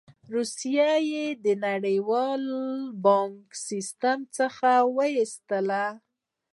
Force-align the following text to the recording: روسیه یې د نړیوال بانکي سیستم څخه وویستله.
روسیه 0.33 0.91
یې 1.11 1.25
د 1.45 1.45
نړیوال 1.67 2.43
بانکي 3.05 3.57
سیستم 3.67 4.17
څخه 4.37 4.69
وویستله. 4.97 5.85